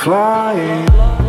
flying 0.00 1.19